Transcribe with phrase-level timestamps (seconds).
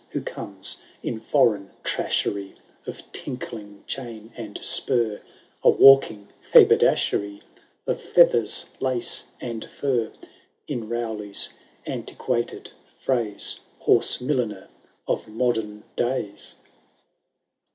[0.13, 2.55] Who comes in fdreign trashery
[2.87, 5.21] Of tinkling chain and spur,
[5.61, 7.43] A walking haberdashery.
[7.85, 10.11] Of feathers, lace, and fur:
[10.67, 11.49] In Rowley^s
[11.85, 14.37] antiquated phrase, Hone miUiner
[14.69, 14.69] ^
[15.07, 16.55] of modem days